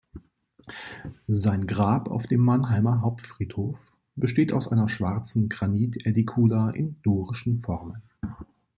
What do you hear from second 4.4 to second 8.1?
aus einer schwarzen Granit-Ädikula in dorischen Formen.